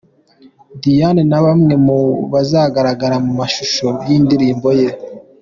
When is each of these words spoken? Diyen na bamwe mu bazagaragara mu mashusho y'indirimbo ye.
Diyen 0.81 1.17
na 1.29 1.39
bamwe 1.45 1.73
mu 1.85 1.97
bazagaragara 2.31 3.15
mu 3.25 3.31
mashusho 3.39 3.87
y'indirimbo 4.07 4.69
ye. 4.79 4.89